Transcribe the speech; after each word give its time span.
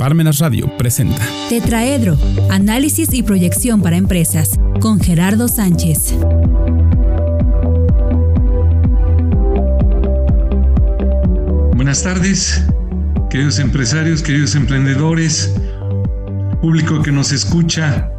Parmenas 0.00 0.38
Radio 0.38 0.66
presenta 0.78 1.20
Tetraedro, 1.50 2.16
análisis 2.48 3.12
y 3.12 3.22
proyección 3.22 3.82
para 3.82 3.98
empresas, 3.98 4.58
con 4.80 4.98
Gerardo 4.98 5.46
Sánchez. 5.46 6.14
Buenas 11.74 12.02
tardes, 12.02 12.64
queridos 13.28 13.58
empresarios, 13.58 14.22
queridos 14.22 14.54
emprendedores, 14.54 15.52
público 16.62 17.02
que 17.02 17.12
nos 17.12 17.30
escucha, 17.30 18.10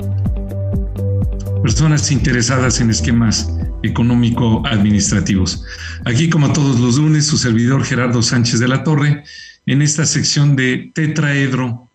personas 1.64 2.12
interesadas 2.12 2.80
en 2.80 2.92
esquemas 2.92 3.58
económico-administrativos. 3.82 5.64
Aquí, 6.06 6.30
como 6.30 6.54
todos 6.54 6.80
los 6.80 6.98
lunes, 6.98 7.26
su 7.26 7.40
servidor 7.40 7.84
Gerardo 7.84 8.22
Sánchez 8.22 8.60
de 8.60 8.68
la 8.68 8.84
Torre 8.84 9.24
en 9.66 9.82
esta 9.82 10.06
sección 10.06 10.56
de 10.56 10.92
tetraedro. 10.94 11.90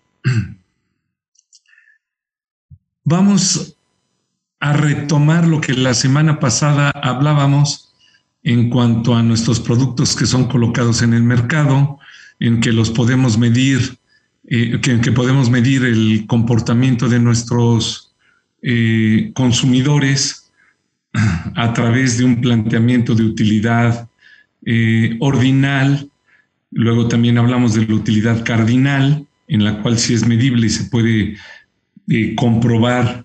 Vamos 3.04 3.76
a 4.60 4.72
retomar 4.72 5.46
lo 5.46 5.60
que 5.60 5.74
la 5.74 5.94
semana 5.94 6.40
pasada 6.40 6.90
hablábamos 6.90 7.94
en 8.42 8.70
cuanto 8.70 9.14
a 9.14 9.22
nuestros 9.22 9.60
productos 9.60 10.16
que 10.16 10.26
son 10.26 10.48
colocados 10.48 11.02
en 11.02 11.14
el 11.14 11.22
mercado, 11.22 11.98
en 12.40 12.60
que 12.60 12.72
los 12.72 12.90
podemos 12.90 13.38
medir, 13.38 13.98
eh, 14.46 14.80
que, 14.80 15.12
podemos 15.12 15.50
medir 15.50 15.84
el 15.84 16.26
comportamiento 16.26 17.08
de 17.08 17.18
nuestros 17.18 18.14
eh, 18.62 19.32
consumidores 19.34 20.50
a 21.54 21.72
través 21.72 22.18
de 22.18 22.24
un 22.24 22.40
planteamiento 22.40 23.14
de 23.14 23.24
utilidad 23.24 24.08
eh, 24.64 25.16
ordinal 25.20 26.10
Luego 26.76 27.08
también 27.08 27.38
hablamos 27.38 27.72
de 27.72 27.86
la 27.86 27.94
utilidad 27.94 28.44
cardinal, 28.44 29.26
en 29.48 29.64
la 29.64 29.80
cual 29.80 29.98
sí 29.98 30.12
es 30.12 30.26
medible 30.26 30.66
y 30.66 30.70
se 30.70 30.84
puede 30.84 31.36
eh, 32.10 32.34
comprobar 32.34 33.24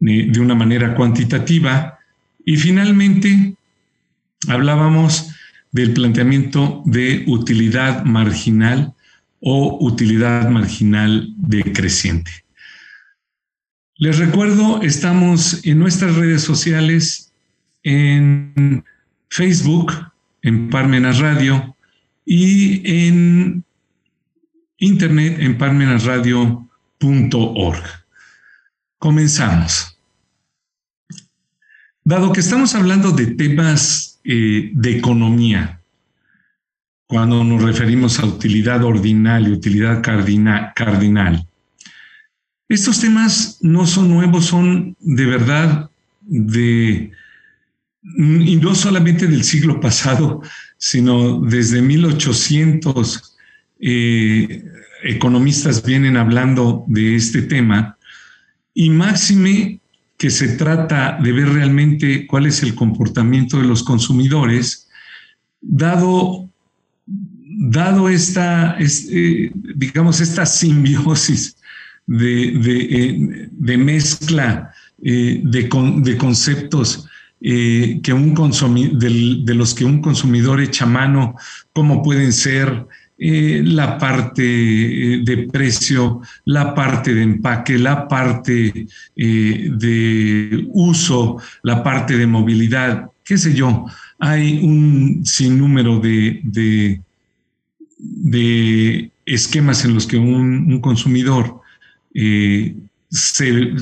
de, 0.00 0.26
de 0.26 0.38
una 0.38 0.54
manera 0.54 0.94
cuantitativa. 0.94 1.98
Y 2.44 2.58
finalmente 2.58 3.54
hablábamos 4.48 5.34
del 5.72 5.94
planteamiento 5.94 6.82
de 6.84 7.24
utilidad 7.26 8.04
marginal 8.04 8.92
o 9.40 9.78
utilidad 9.80 10.46
marginal 10.50 11.32
decreciente. 11.38 12.32
Les 13.96 14.18
recuerdo, 14.18 14.82
estamos 14.82 15.64
en 15.64 15.78
nuestras 15.78 16.16
redes 16.16 16.42
sociales, 16.42 17.32
en 17.82 18.84
Facebook, 19.30 19.90
en 20.42 20.68
Parmenas 20.68 21.18
Radio, 21.18 21.76
y 22.24 22.80
en 22.84 23.64
internet 24.78 25.36
en 25.40 25.58
parmenasradio.org. 25.58 27.82
Comenzamos. 28.98 29.98
Dado 32.04 32.32
que 32.32 32.40
estamos 32.40 32.74
hablando 32.74 33.12
de 33.12 33.28
temas 33.28 34.18
eh, 34.24 34.70
de 34.72 34.96
economía, 34.96 35.80
cuando 37.06 37.44
nos 37.44 37.62
referimos 37.62 38.18
a 38.18 38.26
utilidad 38.26 38.82
ordinal 38.84 39.46
y 39.48 39.52
utilidad 39.52 40.02
cardinal, 40.02 40.72
cardinal, 40.74 41.46
estos 42.70 43.00
temas 43.00 43.58
no 43.62 43.84
son 43.84 44.08
nuevos, 44.08 44.46
son 44.46 44.96
de 45.00 45.26
verdad 45.26 45.90
de, 46.20 47.10
y 48.02 48.56
no 48.56 48.74
solamente 48.74 49.26
del 49.26 49.44
siglo 49.44 49.80
pasado, 49.80 50.42
sino 50.78 51.40
desde 51.40 51.82
1800 51.82 53.36
eh, 53.80 54.64
economistas 55.02 55.84
vienen 55.84 56.16
hablando 56.16 56.84
de 56.88 57.16
este 57.16 57.42
tema. 57.42 57.96
Y 58.72 58.90
máxime 58.90 59.80
que 60.16 60.30
se 60.30 60.48
trata 60.48 61.18
de 61.22 61.32
ver 61.32 61.48
realmente 61.48 62.26
cuál 62.26 62.46
es 62.46 62.62
el 62.62 62.74
comportamiento 62.74 63.58
de 63.58 63.66
los 63.66 63.82
consumidores, 63.82 64.88
dado, 65.60 66.48
dado 67.06 68.08
esta, 68.08 68.76
eh, 68.78 69.50
digamos, 69.54 70.20
esta 70.20 70.44
simbiosis 70.46 71.56
de, 72.06 73.48
de, 73.52 73.78
mezcla 73.78 74.72
eh, 75.02 75.40
de, 75.44 75.68
conceptos 76.18 77.08
eh, 77.42 78.00
que 78.02 78.12
un 78.12 78.34
de 78.34 79.54
los 79.54 79.74
que 79.74 79.86
un 79.86 80.02
consumidor 80.02 80.60
echa 80.60 80.84
mano, 80.84 81.36
como 81.72 82.02
pueden 82.02 82.34
ser 82.34 82.86
eh, 83.16 83.62
la 83.64 83.96
parte 83.96 84.42
eh, 84.42 85.22
de 85.24 85.48
precio, 85.48 86.20
la 86.44 86.74
parte 86.74 87.14
de 87.14 87.22
empaque, 87.22 87.78
la 87.78 88.06
parte 88.06 88.86
de 89.16 90.68
uso, 90.68 91.38
la 91.62 91.82
parte 91.82 92.18
de 92.18 92.26
movilidad, 92.26 93.10
qué 93.24 93.38
sé 93.38 93.54
yo. 93.54 93.86
Hay 94.18 94.60
un 94.62 95.22
sinnúmero 95.24 95.98
de, 95.98 96.40
de, 96.44 97.00
de 97.96 99.10
esquemas 99.24 99.86
en 99.86 99.94
los 99.94 100.06
que 100.06 100.18
un, 100.18 100.78
consumidor 100.82 101.62
se, 102.12 103.72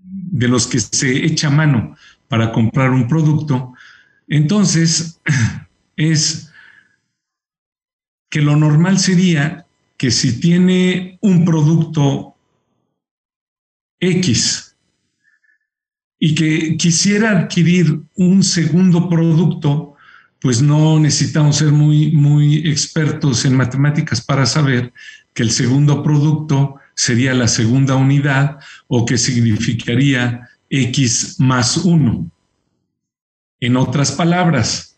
de 0.00 0.48
los 0.48 0.66
que 0.66 0.80
se 0.80 1.24
echa 1.24 1.50
mano 1.50 1.94
para 2.28 2.52
comprar 2.52 2.90
un 2.90 3.08
producto, 3.08 3.74
entonces 4.28 5.20
es 5.96 6.52
que 8.30 8.42
lo 8.42 8.56
normal 8.56 8.98
sería 8.98 9.66
que 9.96 10.10
si 10.10 10.38
tiene 10.38 11.18
un 11.22 11.44
producto 11.44 12.34
X 14.00 14.76
y 16.20 16.34
que 16.34 16.76
quisiera 16.76 17.30
adquirir 17.30 18.00
un 18.16 18.42
segundo 18.42 19.08
producto, 19.08 19.96
pues 20.40 20.62
no 20.62 20.98
necesitamos 21.00 21.56
ser 21.56 21.72
muy, 21.72 22.12
muy 22.12 22.58
expertos 22.68 23.44
en 23.44 23.56
matemáticas 23.56 24.20
para 24.20 24.46
saber 24.46 24.92
que 25.34 25.42
el 25.42 25.50
segundo 25.50 26.02
producto 26.02 26.76
sería 26.94 27.34
la 27.34 27.48
segunda 27.48 27.96
unidad 27.96 28.58
o 28.88 29.04
que 29.04 29.18
significaría 29.18 30.48
X 30.70 31.36
más 31.38 31.76
1. 31.78 32.30
En 33.60 33.76
otras 33.76 34.12
palabras, 34.12 34.96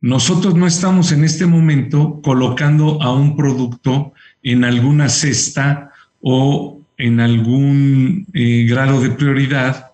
nosotros 0.00 0.54
no 0.54 0.66
estamos 0.66 1.12
en 1.12 1.24
este 1.24 1.46
momento 1.46 2.20
colocando 2.22 3.02
a 3.02 3.12
un 3.12 3.36
producto 3.36 4.14
en 4.42 4.64
alguna 4.64 5.08
cesta 5.08 5.90
o 6.22 6.80
en 6.96 7.20
algún 7.20 8.26
eh, 8.32 8.66
grado 8.68 9.00
de 9.00 9.10
prioridad 9.10 9.90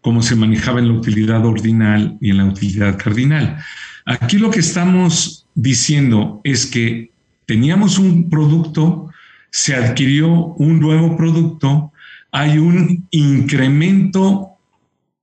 como 0.00 0.22
se 0.22 0.34
manejaba 0.34 0.80
en 0.80 0.88
la 0.88 0.94
utilidad 0.94 1.44
ordinal 1.44 2.16
y 2.20 2.30
en 2.30 2.38
la 2.38 2.46
utilidad 2.46 2.98
cardinal. 2.98 3.58
Aquí 4.06 4.38
lo 4.38 4.50
que 4.50 4.60
estamos 4.60 5.46
diciendo 5.54 6.40
es 6.42 6.66
que 6.66 7.10
teníamos 7.46 7.98
un 7.98 8.30
producto, 8.30 9.10
se 9.50 9.74
adquirió 9.74 10.30
un 10.30 10.80
nuevo 10.80 11.16
producto 11.16 11.92
hay 12.32 12.58
un 12.58 13.06
incremento 13.10 14.56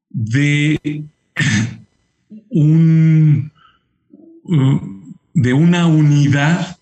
de, 0.09 1.03
un, 2.49 3.51
uh, 4.43 5.13
de 5.33 5.53
una 5.53 5.87
unidad 5.87 6.77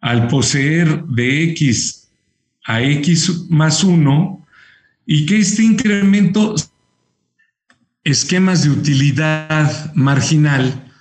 al 0.00 0.28
poseer 0.28 1.04
de 1.04 1.44
X 1.52 1.98
a 2.68 2.82
X 2.82 3.46
más 3.48 3.82
1 3.82 4.46
y 5.06 5.24
que 5.24 5.38
este 5.38 5.62
incremento, 5.62 6.54
esquemas 8.04 8.62
de 8.62 8.70
utilidad 8.70 9.94
marginal, 9.94 10.92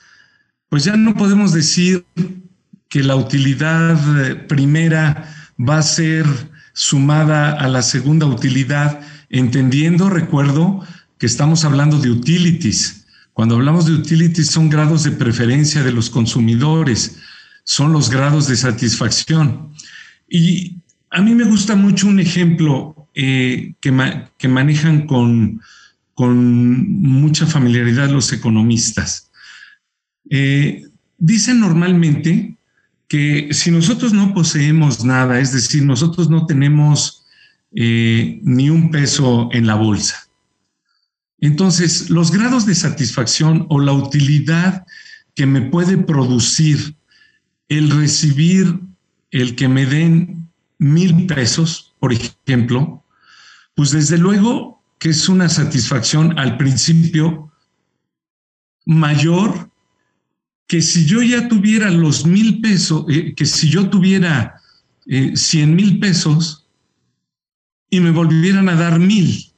pues 0.70 0.86
ya 0.86 0.96
no 0.96 1.14
podemos 1.14 1.52
decir 1.52 2.06
que 2.88 3.04
la 3.04 3.18
utilidad 3.18 3.98
eh, 4.26 4.36
primera 4.36 5.30
va 5.60 5.80
a 5.80 5.84
ser 5.84 6.26
sumada 6.78 7.54
a 7.54 7.68
la 7.68 7.82
segunda 7.82 8.28
utilidad, 8.28 9.02
entendiendo, 9.32 10.12
recuerdo, 10.12 10.86
que 11.18 11.26
estamos 11.26 11.66
hablando 11.66 11.98
de 11.98 12.12
utilities. 12.12 13.08
Cuando 13.34 13.56
hablamos 13.56 13.88
de 13.88 13.94
utilities 13.94 14.52
son 14.52 14.70
grados 14.70 15.04
de 15.04 15.10
preferencia 15.10 15.82
de 15.82 15.92
los 15.92 16.12
consumidores, 16.12 17.18
son 17.64 17.94
los 17.94 18.12
grados 18.12 18.48
de 18.48 18.56
satisfacción. 18.56 19.74
Y 20.30 20.76
a 21.10 21.20
mí 21.24 21.34
me 21.34 21.46
gusta 21.46 21.76
mucho 21.76 22.08
un 22.08 22.20
ejemplo 22.20 23.10
eh, 23.16 23.74
que, 23.82 23.92
que, 24.38 24.48
manejan 24.48 25.08
con, 25.08 25.60
con, 26.14 27.02
mucha 27.02 27.48
familiaridad 27.48 28.10
los 28.12 28.32
economistas. 28.34 29.32
Eh, 30.30 30.84
dicen 31.18 31.60
normalmente 31.60 32.57
que 33.08 33.50
si 33.54 33.72
nosotros 33.72 34.14
no 34.14 34.34
poseemos 34.34 35.04
nada, 35.04 35.40
es 35.40 35.54
decir, 35.54 35.84
nosotros 35.84 36.30
no 36.30 36.46
tenemos 36.46 37.26
eh, 37.74 38.40
ni 38.44 38.70
un 38.70 38.92
peso 38.92 39.50
en 39.52 39.68
la 39.68 39.76
bolsa, 39.76 40.28
entonces 41.40 42.10
los 42.10 42.32
grados 42.32 42.66
de 42.66 42.76
satisfacción 42.76 43.66
o 43.70 43.80
la 43.80 43.94
utilidad 43.94 44.86
que 45.36 45.46
me 45.46 45.62
puede 45.62 45.98
producir 45.98 46.96
el 47.70 47.92
recibir 47.92 48.80
el 49.32 49.56
que 49.56 49.68
me 49.68 49.86
den 49.86 50.50
mil 50.80 51.28
pesos, 51.28 51.94
por 52.00 52.14
ejemplo, 52.14 53.04
pues 53.76 53.92
desde 53.92 54.18
luego 54.18 54.82
que 55.00 55.10
es 55.10 55.30
una 55.30 55.50
satisfacción 55.50 56.38
al 56.40 56.58
principio 56.58 57.52
mayor 58.86 59.67
que 60.68 60.82
si 60.82 61.06
yo 61.06 61.22
ya 61.22 61.48
tuviera 61.48 61.90
los 61.90 62.26
mil 62.26 62.60
pesos, 62.62 63.06
eh, 63.10 63.34
que 63.34 63.46
si 63.46 63.70
yo 63.70 63.90
tuviera 63.90 64.62
eh, 65.06 65.32
cien 65.36 65.76
mil 65.76 66.00
pesos 66.00 66.68
y 67.90 68.02
me 68.02 68.12
volvieran 68.12 68.68
a 68.68 68.76
dar 68.76 69.00
mil. 69.00 69.54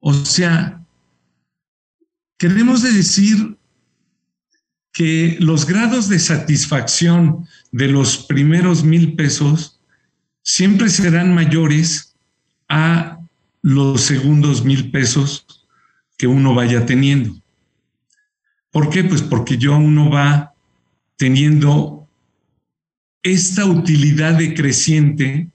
O 0.00 0.14
sea, 0.14 0.82
queremos 2.38 2.82
decir 2.82 3.58
que 4.92 5.36
los 5.40 5.66
grados 5.66 6.08
de 6.08 6.18
satisfacción 6.18 7.46
de 7.72 7.88
los 7.88 8.18
primeros 8.24 8.84
mil 8.84 9.14
pesos 9.14 9.80
siempre 10.42 10.88
serán 10.88 11.34
mayores 11.34 12.14
a 12.68 13.18
los 13.60 14.02
segundos 14.02 14.64
mil 14.64 14.90
pesos 14.90 15.66
que 16.16 16.26
uno 16.26 16.54
vaya 16.54 16.86
teniendo. 16.86 17.43
¿Por 18.74 18.90
qué? 18.90 19.04
Pues 19.04 19.22
porque 19.22 19.56
yo 19.56 19.76
uno 19.76 20.10
va 20.10 20.52
teniendo 21.16 22.08
esta 23.22 23.66
utilidad 23.66 24.34
decreciente 24.34 25.46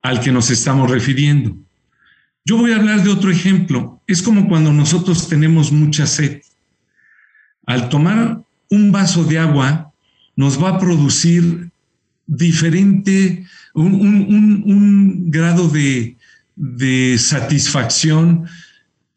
al 0.00 0.18
que 0.20 0.32
nos 0.32 0.48
estamos 0.48 0.90
refiriendo. 0.90 1.54
Yo 2.42 2.56
voy 2.56 2.72
a 2.72 2.76
hablar 2.76 3.02
de 3.02 3.10
otro 3.10 3.30
ejemplo. 3.30 4.00
Es 4.06 4.22
como 4.22 4.48
cuando 4.48 4.72
nosotros 4.72 5.28
tenemos 5.28 5.72
mucha 5.72 6.06
sed. 6.06 6.40
Al 7.66 7.90
tomar 7.90 8.40
un 8.70 8.90
vaso 8.90 9.22
de 9.22 9.38
agua, 9.38 9.92
nos 10.36 10.62
va 10.62 10.70
a 10.70 10.78
producir 10.78 11.68
diferente, 12.26 13.44
un, 13.74 15.30
grado 15.30 15.68
de, 15.68 16.16
de 16.56 17.18
satisfacción, 17.18 18.46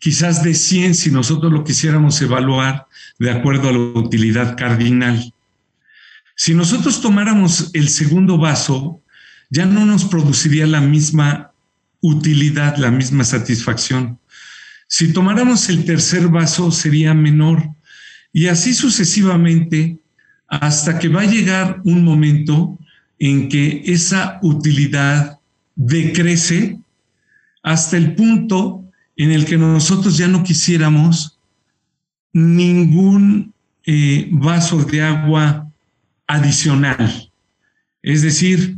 quizás 0.08 0.42
de 0.42 0.54
100 0.54 0.96
si 0.96 1.12
nosotros 1.12 1.52
lo 1.52 1.66
quisiéramos 1.66 2.22
evaluar 2.22 2.88
de 3.20 3.30
acuerdo 3.30 3.68
a 3.68 3.74
la 3.74 3.80
utilidad 3.80 4.56
cardinal. 4.56 5.34
Si 6.34 6.54
nosotros 6.54 7.02
tomáramos 7.02 7.72
el 7.74 7.90
segundo 7.90 8.38
vaso, 8.38 9.02
ya 9.50 9.66
no 9.66 9.86
nos 9.86 10.06
produciría 10.06 10.66
la 10.66 10.80
misma 10.80 11.52
utilidad, 12.00 12.78
la 12.78 12.90
misma 12.90 13.26
satisfacción. 13.26 14.18
Si 14.88 15.12
tomáramos 15.12 15.68
el 15.68 15.84
tercer 15.84 16.30
vaso 16.30 16.72
sería 16.72 17.14
menor 17.14 17.70
y 18.32 18.48
así 18.48 18.74
sucesivamente 18.74 19.98
hasta 20.48 21.00
que 21.00 21.10
va 21.10 21.24
a 21.24 21.26
llegar 21.26 21.82
un 21.84 22.06
momento 22.06 22.80
en 23.20 23.50
que 23.50 23.84
esa 23.86 24.40
utilidad 24.42 25.38
decrece 25.76 26.80
hasta 27.62 27.98
el 27.98 28.16
punto 28.16 28.87
en 29.18 29.32
el 29.32 29.46
que 29.46 29.58
nosotros 29.58 30.16
ya 30.16 30.28
no 30.28 30.44
quisiéramos 30.44 31.38
ningún 32.32 33.54
eh, 33.84 34.30
vaso 34.32 34.84
de 34.84 35.02
agua 35.02 35.72
adicional. 36.28 37.32
Es 38.04 38.22
decir, 38.22 38.76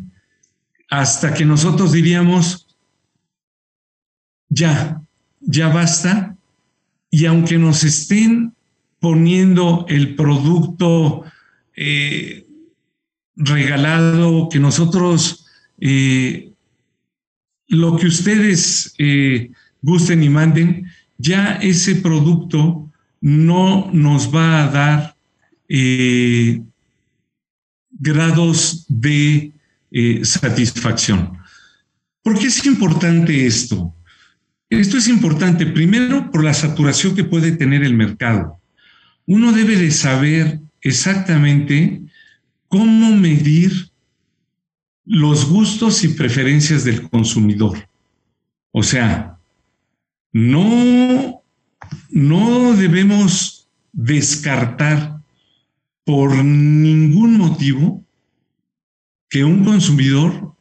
hasta 0.90 1.34
que 1.34 1.44
nosotros 1.46 1.92
diríamos, 1.92 2.68
ya, 4.48 5.02
ya 5.42 5.68
basta, 5.68 6.36
y 7.12 7.26
aunque 7.26 7.58
nos 7.58 7.84
estén 7.84 8.54
poniendo 9.00 9.86
el 9.90 10.16
producto 10.16 11.26
eh, 11.76 12.48
regalado, 13.36 14.48
que 14.50 14.60
nosotros, 14.60 15.46
eh, 15.80 16.52
lo 17.68 17.98
que 17.98 18.08
ustedes 18.08 18.96
gusten 19.82 20.24
y 20.24 20.30
manden, 20.30 20.88
ya 21.18 21.56
ese 21.56 21.96
producto 21.96 22.92
no 23.22 23.90
nos 23.92 24.34
va 24.34 24.64
a 24.64 24.68
dar 24.70 25.16
grados 27.92 28.86
de 28.88 29.52
satisfacción. 30.24 31.38
¿Por 32.24 32.38
qué 32.38 32.48
es 32.48 32.66
importante 32.66 33.46
esto? 33.46 33.94
Esto 34.70 34.98
es 34.98 35.08
importante 35.08 35.66
primero 35.66 36.30
por 36.32 36.44
la 36.44 36.54
saturación 36.54 37.16
que 37.16 37.24
puede 37.24 37.54
tener 37.54 37.84
el 37.84 37.96
mercado. 37.96 38.60
Uno 39.26 39.52
debe 39.52 39.76
de 39.76 39.92
saber 39.92 40.60
exactamente 40.82 42.02
cómo 42.68 43.16
medir 43.16 43.90
los 45.06 45.50
gustos 45.50 46.04
y 46.04 46.10
preferencias 46.10 46.84
del 46.84 47.10
consumidor. 47.10 47.90
O 48.72 48.84
sea, 48.84 49.39
no, 50.32 51.44
no 52.10 52.76
debemos 52.76 53.68
descartar 53.92 55.22
por 56.06 56.44
ningún 56.44 57.38
motivo 57.38 58.04
que 59.30 59.44
un 59.44 59.64
consumidor, 59.64 60.54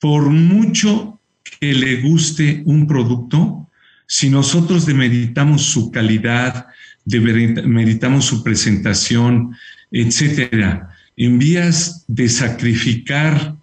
por 0.00 0.30
mucho 0.30 1.20
que 1.60 1.74
le 1.74 2.02
guste 2.02 2.62
un 2.66 2.86
producto, 2.86 3.68
si 4.06 4.30
nosotros 4.30 4.84
demeritamos 4.84 5.62
su 5.62 5.90
calidad, 5.90 6.66
demeritamos 7.04 8.24
su 8.24 8.42
presentación, 8.42 9.56
etcétera, 9.90 10.90
en 11.16 11.38
vías 11.38 12.04
de 12.08 12.28
sacrificar 12.28 13.56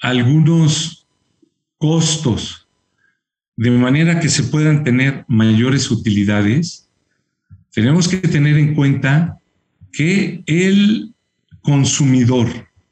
algunos 0.00 1.06
costos 1.78 2.61
de 3.56 3.70
manera 3.70 4.20
que 4.20 4.28
se 4.28 4.44
puedan 4.44 4.84
tener 4.84 5.24
mayores 5.28 5.90
utilidades, 5.90 6.88
tenemos 7.72 8.08
que 8.08 8.16
tener 8.18 8.56
en 8.58 8.74
cuenta 8.74 9.38
que 9.92 10.42
el 10.46 11.14
consumidor, 11.60 12.48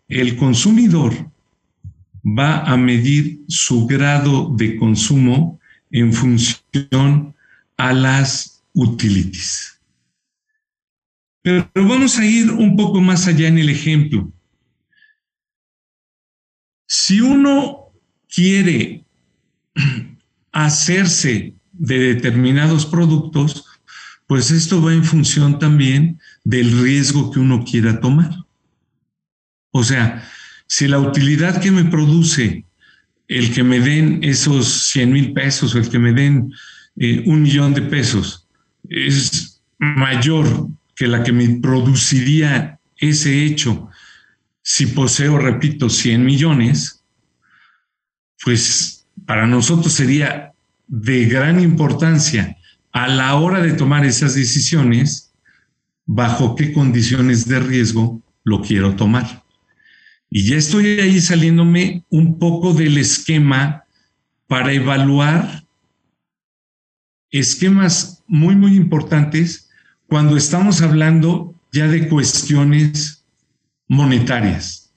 el 0.09 0.37
consumidor 0.37 1.31
va 2.25 2.61
a 2.65 2.77
medir 2.77 3.41
su 3.49 3.87
grado 3.87 4.55
de 4.57 4.77
consumo 4.77 5.59
en 5.91 6.13
función 6.13 7.35
a 7.77 7.93
las 7.93 8.63
utilities. 8.75 9.81
Pero 11.43 11.69
vamos 11.75 12.19
a 12.19 12.25
ir 12.25 12.51
un 12.51 12.77
poco 12.77 13.01
más 13.01 13.27
allá 13.27 13.49
en 13.49 13.59
el 13.59 13.71
ejemplo. 13.71 14.31
Si 16.87 17.21
uno 17.21 17.93
quiere 18.29 19.05
hacerse 20.53 21.55
de 21.73 22.15
determinados 22.15 22.87
productos, 22.87 23.65
pues 24.27 24.51
esto 24.51 24.83
va 24.83 24.93
en 24.93 25.05
función 25.05 25.59
también 25.59 26.21
del 26.45 26.83
riesgo 26.83 27.31
que 27.31 27.41
uno 27.41 27.65
quiera 27.65 28.01
tomar. 28.01 28.31
O 29.73 29.85
sea, 29.85 30.29
si 30.67 30.87
la 30.89 30.99
utilidad 30.99 31.61
que 31.61 31.71
me 31.71 31.85
produce 31.85 32.65
el 33.29 33.53
que 33.53 33.63
me 33.63 33.81
den 33.81 34.21
esos 34.23 34.67
100 34.91 35.13
mil 35.13 35.33
pesos 35.33 35.75
o 35.75 35.79
el 35.79 35.89
que 35.89 35.99
me 35.99 36.13
den 36.13 36.53
eh, 36.97 37.23
un 37.27 37.43
millón 37.43 37.75
de 37.75 37.83
pesos 37.83 38.49
es 38.89 39.63
mayor 39.79 40.69
que 40.97 41.07
la 41.07 41.23
que 41.23 41.33
me 41.33 41.49
produciría 41.61 42.79
ese 42.97 43.45
hecho 43.45 43.89
si 44.63 44.87
poseo, 44.87 45.39
repito, 45.39 45.89
100 45.89 46.25
millones, 46.25 47.03
pues 48.43 49.00
para 49.31 49.47
nosotros 49.47 49.93
sería 49.93 50.55
de 50.89 51.27
gran 51.27 51.61
importancia 51.61 52.57
a 52.91 53.07
la 53.07 53.37
hora 53.37 53.63
de 53.63 53.75
tomar 53.75 54.05
esas 54.05 54.35
decisiones, 54.35 55.33
bajo 56.05 56.57
qué 56.57 56.73
condiciones 56.73 57.47
de 57.47 57.61
riesgo 57.61 58.21
lo 58.43 58.61
quiero 58.61 58.97
tomar. 58.97 59.45
Y 60.31 60.49
ya 60.49 60.57
estoy 60.57 60.99
ahí 60.99 61.21
saliéndome 61.21 62.05
un 62.11 62.41
poco 62.41 62.75
del 62.75 62.99
esquema 62.99 63.85
para 64.49 64.73
evaluar 64.73 65.63
esquemas 67.31 68.25
muy, 68.27 68.57
muy 68.57 68.75
importantes 68.75 69.71
cuando 70.09 70.37
estamos 70.37 70.83
hablando 70.83 71.55
ya 71.71 71.87
de 71.87 72.09
cuestiones 72.09 73.25
monetarias. 73.87 74.93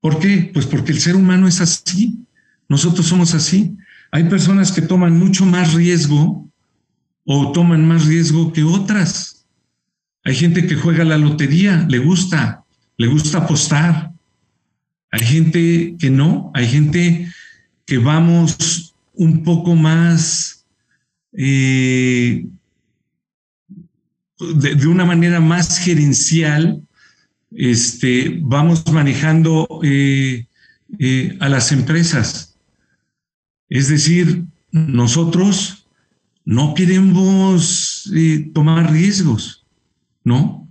¿Por 0.00 0.18
qué? 0.18 0.50
Pues 0.52 0.66
porque 0.66 0.90
el 0.90 0.98
ser 0.98 1.14
humano 1.14 1.46
es 1.46 1.60
así. 1.60 2.24
Nosotros 2.68 3.06
somos 3.06 3.34
así. 3.34 3.76
Hay 4.10 4.24
personas 4.24 4.72
que 4.72 4.82
toman 4.82 5.18
mucho 5.18 5.44
más 5.44 5.74
riesgo 5.74 6.48
o 7.24 7.52
toman 7.52 7.86
más 7.86 8.06
riesgo 8.06 8.52
que 8.52 8.62
otras. 8.62 9.46
Hay 10.24 10.34
gente 10.34 10.66
que 10.66 10.76
juega 10.76 11.04
la 11.04 11.18
lotería, 11.18 11.86
le 11.88 11.98
gusta, 11.98 12.64
le 12.96 13.06
gusta 13.06 13.38
apostar. 13.38 14.12
Hay 15.10 15.20
gente 15.20 15.96
que 15.98 16.10
no, 16.10 16.50
hay 16.54 16.68
gente 16.68 17.32
que 17.86 17.98
vamos 17.98 18.94
un 19.14 19.42
poco 19.42 19.74
más 19.74 20.66
eh, 21.32 22.46
de, 24.38 24.86
una 24.86 25.04
manera 25.04 25.40
más 25.40 25.78
gerencial 25.78 26.82
este, 27.50 28.38
vamos 28.42 28.84
manejando 28.92 29.80
eh, 29.82 30.46
eh, 30.98 31.36
a 31.40 31.48
las 31.48 31.72
empresas. 31.72 32.47
Es 33.68 33.88
decir, 33.88 34.44
nosotros 34.72 35.86
no 36.44 36.74
queremos 36.74 38.10
eh, 38.14 38.50
tomar 38.54 38.90
riesgos, 38.90 39.66
¿no? 40.24 40.68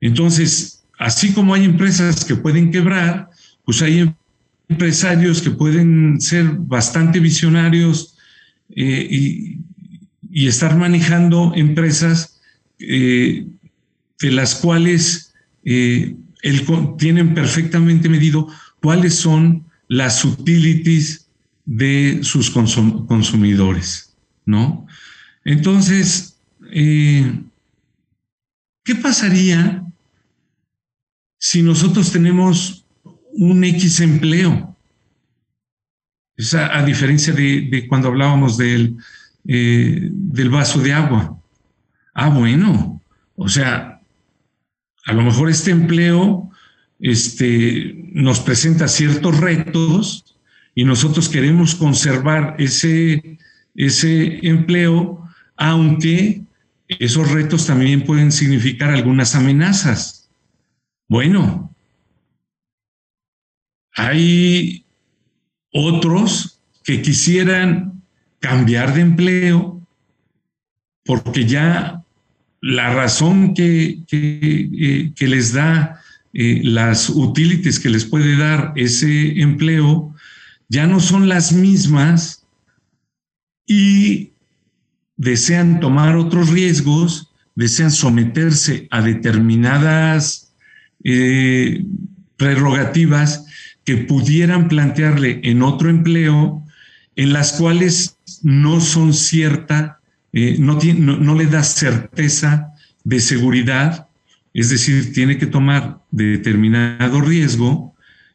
Entonces, 0.00 0.84
así 0.98 1.32
como 1.32 1.54
hay 1.54 1.64
empresas 1.64 2.24
que 2.24 2.36
pueden 2.36 2.70
quebrar, 2.70 3.30
pues 3.64 3.80
hay 3.80 4.14
empresarios 4.68 5.40
que 5.40 5.50
pueden 5.50 6.20
ser 6.20 6.44
bastante 6.58 7.20
visionarios 7.20 8.16
y, 8.68 9.60
y, 10.30 10.46
estar 10.46 10.76
manejando 10.76 11.52
empresas 11.54 12.40
de 12.78 13.46
las 14.20 14.56
cuales 14.56 15.32
tienen 15.62 17.34
perfectamente 17.34 18.08
medido 18.08 18.48
cuáles 18.80 19.14
son 19.14 19.64
las 19.88 20.24
utilities 20.24 21.23
de 21.64 22.20
sus 22.22 22.50
consumidores, 22.50 24.14
¿no? 24.44 24.86
Entonces, 25.44 26.36
eh, 26.70 27.40
¿qué 28.82 28.94
pasaría 28.96 29.82
si 31.38 31.62
nosotros 31.62 32.12
tenemos 32.12 32.84
un 33.32 33.64
X 33.64 34.00
empleo? 34.00 34.74
a, 36.52 36.82
diferencia 36.84 37.32
de, 37.32 37.86
cuando 37.88 38.08
hablábamos 38.08 38.56
del, 38.56 38.96
eh, 39.46 40.08
del 40.10 40.50
vaso 40.50 40.80
de 40.80 40.92
agua. 40.92 41.38
Ah, 42.12 42.28
bueno, 42.28 43.00
o 43.36 43.48
sea, 43.48 44.00
a 45.04 45.12
lo 45.12 45.22
mejor 45.22 45.50
este 45.50 45.70
empleo 45.70 46.50
este, 46.98 47.94
nos 48.12 48.40
presenta 48.40 48.88
ciertos 48.88 49.38
retos 49.38 50.33
y 50.74 50.84
nosotros 50.84 51.28
queremos 51.28 51.74
conservar 51.74 52.56
ese, 52.58 53.38
ese 53.74 54.46
empleo, 54.46 55.28
aunque 55.56 56.42
esos 56.88 57.30
retos 57.30 57.66
también 57.66 58.04
pueden 58.04 58.32
significar 58.32 58.90
algunas 58.90 59.34
amenazas. 59.34 60.28
Bueno, 61.08 61.74
hay 63.94 64.84
otros 65.72 66.60
que 66.82 67.02
quisieran 67.02 68.02
cambiar 68.40 68.94
de 68.94 69.00
empleo 69.00 69.80
porque 71.04 71.46
ya 71.46 72.02
la 72.60 72.94
razón 72.94 73.54
que, 73.54 74.00
que, 74.06 75.12
eh, 75.18 75.26
les 75.26 75.52
da 75.52 76.00
eh, 76.32 76.60
las 76.64 77.10
utilities 77.10 77.78
que 77.78 77.90
les 77.90 78.04
puede 78.04 78.36
dar 78.36 78.72
ese 78.76 79.40
empleo 79.40 80.13
ya 80.74 80.86
no 80.86 81.00
son 81.00 81.28
las 81.28 81.52
mismas 81.52 82.44
y 83.66 84.32
desean 85.16 85.80
tomar 85.80 86.16
otros 86.16 86.50
riesgos, 86.50 87.30
desean 87.54 87.90
someterse 87.90 88.88
a 88.90 89.00
determinadas 89.00 90.52
eh, 91.04 91.84
prerrogativas 92.36 93.46
que 93.84 93.98
pudieran 93.98 94.68
plantearle 94.68 95.40
en 95.44 95.62
otro 95.62 95.88
empleo, 95.88 96.62
en 97.16 97.32
las 97.32 97.52
cuales 97.52 98.18
no 98.42 98.80
son 98.80 99.14
cierta, 99.14 100.00
eh, 100.32 100.56
no, 100.58 100.78
no 100.98 101.34
le 101.34 101.46
da 101.46 101.62
certeza 101.62 102.72
de 103.04 103.20
seguridad 103.20 104.08
es 104.54 104.70
decir, 104.70 105.12
tiene 105.12 105.36
que 105.36 105.46
tomar 105.46 105.98
determinado 106.12 107.20
riesgo 107.20 107.92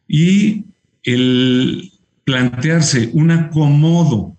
y 0.08 0.65
el 1.03 1.93
plantearse 2.29 3.09
un 3.13 3.31
acomodo 3.31 4.38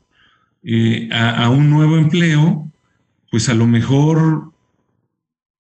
eh, 0.62 1.09
a, 1.11 1.50
un 1.50 1.68
nuevo 1.70 1.97
empleo, 1.97 2.70
pues 3.32 3.49
a 3.49 3.54
lo 3.54 3.66
mejor 3.66 4.52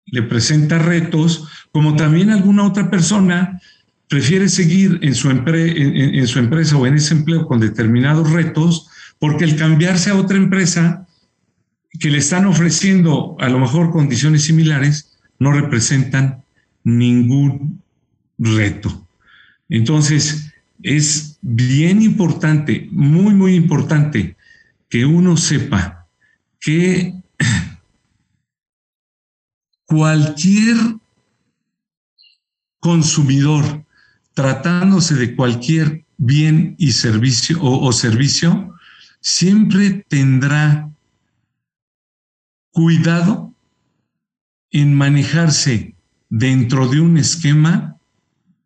le 0.06 0.22
presenta 0.22 0.78
retos, 0.78 1.48
como 1.72 1.96
también 1.96 2.30
alguna 2.30 2.66
otra 2.66 2.92
persona 2.92 3.60
prefiere 4.08 4.48
seguir 4.48 5.00
su, 5.16 5.32
en 5.32 6.28
su 6.28 6.40
empresa 6.40 6.78
o 6.78 6.86
en 6.86 6.94
ese 6.94 7.16
empleo 7.16 7.48
con 7.48 7.60
determinados 7.60 8.32
retos, 8.32 8.88
porque 9.18 9.46
el 9.46 9.56
cambiarse 9.56 10.12
a 10.12 10.16
otra 10.16 10.38
empresa 10.38 11.08
que 12.00 12.12
le 12.12 12.20
están 12.20 12.46
ofreciendo 12.46 13.38
a 13.40 13.50
lo 13.50 13.58
mejor 13.58 13.90
condiciones 13.90 14.44
similares, 14.44 15.18
no 15.40 15.52
representan 15.52 16.44
ningún 16.84 17.82
reto. 18.38 19.08
Entonces, 19.68 20.54
es 20.84 21.38
bien 21.42 22.02
importante, 22.02 22.88
muy, 22.92 23.34
muy 23.34 23.56
importante 23.56 24.36
que 24.90 25.06
uno 25.06 25.38
sepa 25.38 26.08
que 26.60 27.14
cualquier 29.86 30.78
consumidor, 32.80 33.86
tratándose 34.34 35.16
de 35.16 35.36
cualquier 35.36 36.06
bien 36.18 36.76
y 36.78 36.94
servicio 36.94 37.62
o, 37.62 37.88
o 37.88 37.92
servicio, 37.92 38.74
siempre 39.20 40.06
tendrá 40.08 40.90
cuidado 42.72 43.54
en 44.72 44.96
manejarse 44.96 45.94
dentro 46.30 46.88
de 46.88 47.02
un 47.02 47.18
esquema 47.18 47.98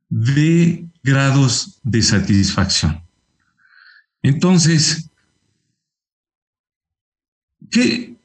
de 0.09 0.85
grados 1.03 1.79
de 1.83 2.01
satisfacción. 2.01 3.03
Entonces, 4.21 5.09
¿qué, 7.69 8.15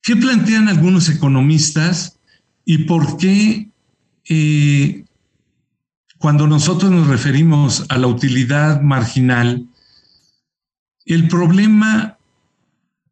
qué 0.00 0.16
plantean 0.16 0.68
algunos 0.68 1.08
economistas 1.08 2.18
y 2.64 2.84
por 2.84 3.16
qué 3.16 3.68
eh, 4.28 5.04
cuando 6.18 6.46
nosotros 6.46 6.90
nos 6.90 7.08
referimos 7.08 7.84
a 7.88 7.98
la 7.98 8.06
utilidad 8.06 8.80
marginal, 8.80 9.66
el 11.04 11.26
problema 11.28 12.16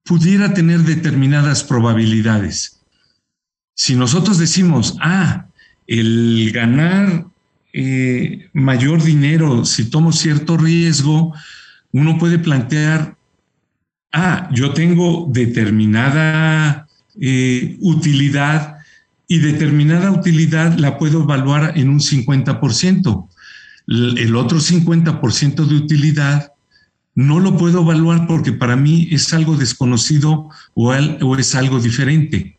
pudiera 0.05 0.55
tener 0.55 0.81
determinadas 0.81 1.65
probabilidades? 1.65 2.81
Si 3.75 3.97
nosotros 3.97 4.39
decimos, 4.39 4.97
ah, 5.01 5.47
el 5.87 6.51
ganar 6.53 7.27
eh, 7.73 8.49
mayor 8.53 9.03
dinero 9.03 9.65
si 9.65 9.91
tomo 9.91 10.13
cierto 10.13 10.57
riesgo, 10.57 11.35
uno 11.93 12.19
puede 12.19 12.39
plantear, 12.39 13.17
ah, 14.13 14.49
yo 14.53 14.73
tengo 14.73 15.29
determinada 15.31 16.87
eh, 17.21 17.77
utilidad 17.81 18.77
y 19.29 19.39
determinada 19.39 20.11
utilidad 20.11 20.79
la 20.79 20.99
puedo 20.99 21.23
evaluar 21.23 21.73
en 21.77 21.89
un 21.89 22.01
50%. 22.01 23.29
El 23.89 24.37
otro 24.37 24.59
50% 24.59 25.67
de 25.67 25.75
utilidad 25.75 26.53
no 27.15 27.41
lo 27.41 27.57
puedo 27.57 27.83
evaluar 27.83 28.27
porque 28.27 28.53
para 28.53 28.77
mí 28.77 29.09
es 29.11 29.33
algo 29.33 29.57
desconocido 29.57 30.51
o, 30.75 30.93
o 30.93 31.37
es 31.37 31.55
algo 31.55 31.81
diferente. 31.81 32.59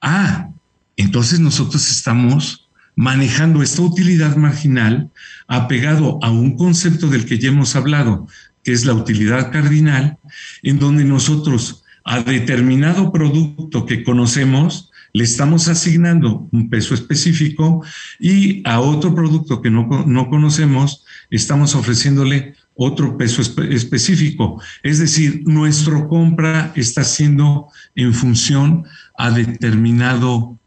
Ah, 0.00 0.48
entonces 0.96 1.40
nosotros 1.40 1.90
estamos 1.90 2.59
manejando 3.00 3.62
esta 3.62 3.80
utilidad 3.80 4.36
marginal 4.36 5.08
apegado 5.48 6.18
a 6.22 6.30
un 6.30 6.54
concepto 6.54 7.08
del 7.08 7.24
que 7.24 7.38
ya 7.38 7.48
hemos 7.48 7.74
hablado, 7.74 8.28
que 8.62 8.72
es 8.72 8.84
la 8.84 8.92
utilidad 8.92 9.50
cardinal, 9.50 10.18
en 10.62 10.78
donde 10.78 11.04
nosotros 11.06 11.82
a 12.04 12.20
determinado 12.20 13.10
producto 13.10 13.86
que 13.86 14.04
conocemos 14.04 14.90
le 15.14 15.24
estamos 15.24 15.66
asignando 15.68 16.46
un 16.52 16.68
peso 16.68 16.92
específico 16.92 17.82
y 18.18 18.62
a 18.68 18.80
otro 18.80 19.14
producto 19.14 19.62
que 19.62 19.70
no, 19.70 19.88
conocemos 20.28 21.02
estamos 21.30 21.74
ofreciéndole 21.74 22.54
otro 22.74 23.16
peso 23.16 23.40
específico. 23.40 24.60
Es 24.82 24.98
decir, 24.98 25.42
nuestra 25.46 26.06
compra 26.06 26.70
está 26.76 27.02
siendo 27.04 27.68
en 27.94 28.12
función 28.12 28.84
a 29.16 29.30
determinado 29.30 30.58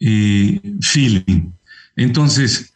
eh, 0.00 0.60
feeling. 0.82 1.57
Entonces, 1.98 2.74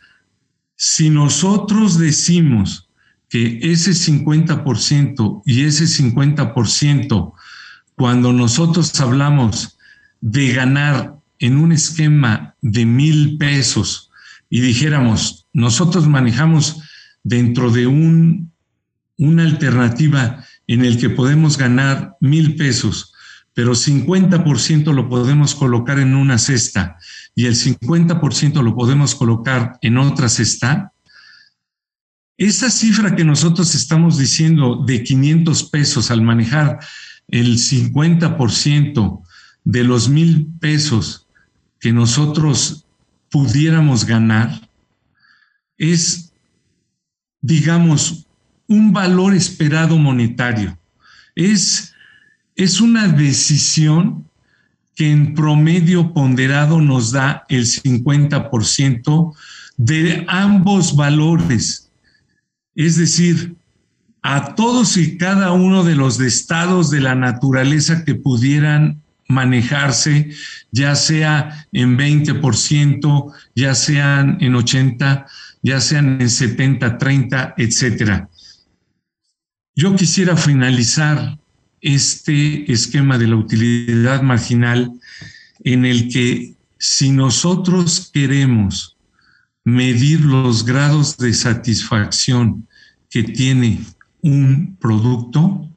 si 0.74 1.08
nosotros 1.08 1.96
decimos 1.96 2.90
que 3.28 3.60
ese 3.62 3.92
50% 3.92 5.42
y 5.46 5.62
ese 5.62 5.84
50%, 5.84 7.32
cuando 7.94 8.32
nosotros 8.32 9.00
hablamos 9.00 9.78
de 10.20 10.52
ganar 10.52 11.14
en 11.38 11.56
un 11.56 11.70
esquema 11.70 12.56
de 12.62 12.84
mil 12.84 13.38
pesos 13.38 14.10
y 14.50 14.60
dijéramos, 14.60 15.46
nosotros 15.52 16.08
manejamos 16.08 16.82
dentro 17.22 17.70
de 17.70 17.86
un, 17.86 18.50
una 19.18 19.44
alternativa 19.44 20.44
en 20.66 20.84
el 20.84 20.98
que 20.98 21.10
podemos 21.10 21.56
ganar 21.56 22.16
mil 22.18 22.56
pesos, 22.56 23.12
pero 23.54 23.73
50% 23.73 24.92
lo 24.92 25.09
podemos 25.09 25.54
colocar 25.54 25.99
en 25.99 26.14
una 26.14 26.38
cesta 26.38 26.99
y 27.35 27.47
el 27.47 27.54
50% 27.54 28.62
lo 28.62 28.75
podemos 28.75 29.14
colocar 29.14 29.78
en 29.82 29.99
otra 29.99 30.28
cesta, 30.28 30.92
esa 32.38 32.71
cifra 32.71 33.14
que 33.14 33.25
nosotros 33.25 33.75
estamos 33.75 34.18
diciendo 34.18 34.82
de 34.85 35.04
500 35.04 35.64
pesos 35.71 36.11
al 36.11 36.23
manejar 36.23 36.80
el 37.28 37.59
50% 37.59 39.23
de 39.64 39.85
los 39.85 40.09
mil 40.09 40.49
pesos 40.59 41.26
que 41.78 41.92
nosotros 41.92 42.87
pudiéramos 43.30 44.04
ganar, 44.04 44.68
es, 45.78 46.32
digamos, 47.40 48.26
un 48.66 48.92
valor 48.92 49.35
esperado 49.35 49.99
monetario. 49.99 50.78
Es, 51.35 51.91
es 52.62 52.81
una 52.81 53.09
decisión 53.09 54.28
que 54.95 55.11
en 55.11 55.35
promedio 55.35 56.12
ponderado 56.12 56.81
nos 56.81 57.11
da 57.11 57.45
el 57.49 57.64
50% 57.64 59.35
de 59.76 60.25
ambos 60.28 60.95
valores. 60.95 61.90
Es 62.75 62.97
decir, 62.97 63.57
a 64.23 64.54
todos 64.54 64.97
y 64.97 65.16
cada 65.16 65.50
uno 65.52 65.83
de 65.83 65.97
los 65.97 66.21
estados 66.21 66.90
de 66.90 67.00
la 67.00 67.16
naturaleza 67.16 68.04
que 68.04 68.14
pudieran 68.14 69.02
manejarse, 69.26 70.31
ya 70.71 70.95
sea 70.95 71.66
en 71.73 71.99
20%, 71.99 73.33
ya 73.57 73.75
sean 73.75 74.37
en 74.40 74.54
80, 74.54 75.26
ya 75.62 75.81
sean 75.81 76.21
en 76.21 76.31
70, 76.31 76.99
30, 76.99 77.54
etcétera. 77.57 78.28
Yo 79.75 79.97
quisiera 79.97 80.37
finalizar 80.37 81.38
este 81.82 82.72
esquema 82.72 83.18
de 83.18 83.26
la 83.26 83.36
utilidad 83.36 84.22
marginal 84.22 84.92
en 85.64 85.84
el 85.84 86.08
que 86.08 86.54
si 86.78 87.10
nosotros 87.10 88.10
queremos 88.12 88.96
medir 89.64 90.20
los 90.20 90.64
grados 90.64 91.16
de 91.18 91.34
satisfacción 91.34 92.66
que 93.10 93.24
tiene 93.24 93.84
un 94.20 94.76
producto, 94.80 95.68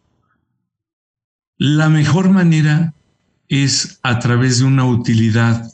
la 1.58 1.90
mejor 1.90 2.30
manera 2.30 2.94
es 3.48 4.00
a 4.04 4.20
través 4.20 4.60
de 4.60 4.66
una 4.66 4.86
utilidad 4.86 5.72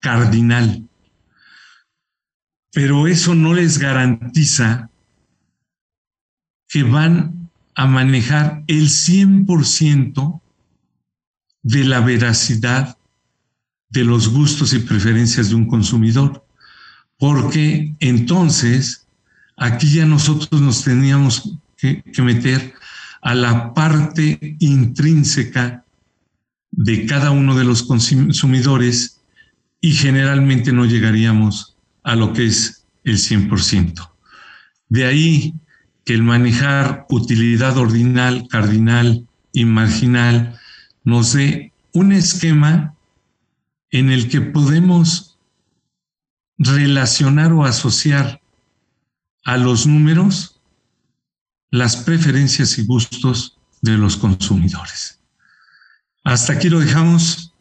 cardinal. 0.00 0.86
Pero 2.72 3.06
eso 3.06 3.34
no 3.34 3.54
les 3.54 3.78
garantiza 3.78 4.90
que 6.68 6.82
van 6.82 7.41
a 7.74 7.86
manejar 7.86 8.64
el 8.66 8.88
100% 8.88 10.40
de 11.62 11.84
la 11.84 12.00
veracidad 12.00 12.98
de 13.88 14.04
los 14.04 14.28
gustos 14.28 14.72
y 14.72 14.80
preferencias 14.80 15.50
de 15.50 15.54
un 15.54 15.66
consumidor, 15.66 16.44
porque 17.18 17.94
entonces 18.00 19.06
aquí 19.56 19.90
ya 19.90 20.06
nosotros 20.06 20.60
nos 20.60 20.82
teníamos 20.82 21.56
que, 21.76 22.02
meter 22.22 22.74
a 23.20 23.34
la 23.34 23.74
parte 23.74 24.56
intrínseca 24.58 25.84
de 26.70 27.06
cada 27.06 27.30
uno 27.30 27.54
de 27.54 27.64
los 27.64 27.82
consumidores 27.82 29.20
y 29.80 29.92
generalmente 29.92 30.72
no 30.72 30.86
llegaríamos 30.86 31.76
a 32.02 32.16
lo 32.16 32.32
que 32.32 32.46
es 32.46 32.84
el 33.04 33.18
100%. 33.18 34.10
De 34.88 35.04
ahí 35.04 35.54
que 36.04 36.14
el 36.14 36.22
manejar 36.22 37.06
utilidad 37.08 37.76
ordinal, 37.78 38.48
cardinal 38.48 39.26
y 39.52 39.64
marginal 39.64 40.58
nos 41.04 41.32
dé 41.34 41.72
un 41.92 42.12
esquema 42.12 42.94
en 43.90 44.10
el 44.10 44.28
que 44.28 44.40
podemos 44.40 45.38
relacionar 46.58 47.52
o 47.52 47.64
asociar 47.64 48.40
a 49.44 49.56
los 49.56 49.86
números 49.86 50.60
las 51.70 51.96
preferencias 51.96 52.78
y 52.78 52.84
gustos 52.84 53.58
de 53.80 53.96
los 53.98 54.16
consumidores. 54.16 55.18
Hasta 56.24 56.52
aquí 56.52 56.68
lo 56.68 56.80
dejamos, 56.80 57.52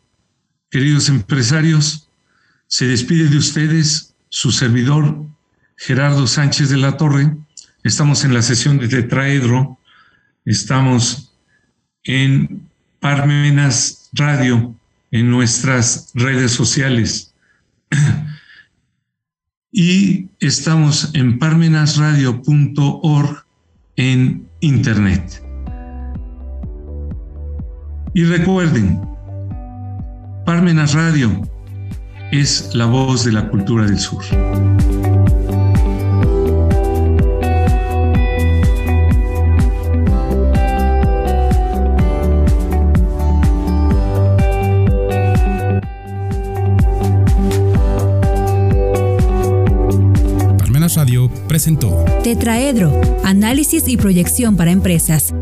queridos 0.70 1.10
empresarios. 1.10 2.08
Se 2.68 2.86
despide 2.86 3.28
de 3.28 3.38
ustedes 3.38 4.14
su 4.30 4.52
servidor 4.52 5.26
Gerardo 5.78 6.28
Sánchez 6.28 6.70
de 6.70 6.78
la 6.78 6.96
Torre 6.98 7.36
Estamos 7.84 8.24
en 8.24 8.34
la 8.34 8.42
sesión 8.44 8.78
de 8.78 8.88
Tetraedro, 8.88 9.80
estamos 10.46 11.34
en 12.04 12.70
Parmenas 13.00 14.12
Radio, 14.14 14.76
en 15.10 15.32
nuestras 15.32 16.12
redes 16.14 16.52
sociales. 16.52 17.34
y 19.72 20.28
estamos 20.40 21.10
en 21.16 21.40
parmenasradio.org 21.40 23.46
en 23.96 24.48
Internet. 24.60 25.44
Y 28.14 28.26
recuerden, 28.26 29.02
Parmenas 30.46 30.94
Radio 30.94 31.42
es 32.32 32.70
la 32.76 32.86
voz 32.86 33.26
de 33.26 33.32
la 33.32 33.50
cultura 33.50 33.86
del 33.86 33.98
sur. 33.98 34.24
Presentó. 51.48 52.04
Tetraedro, 52.24 53.00
análisis 53.24 53.88
y 53.88 53.98
proyección 53.98 54.58
para 54.58 54.72
empresas 54.72 55.34